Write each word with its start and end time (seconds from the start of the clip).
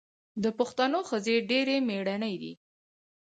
د 0.43 0.45
پښتنو 0.59 0.99
ښځې 1.09 1.35
ډیرې 1.49 1.75
میړنۍ 1.87 2.35
دي. 2.41 2.53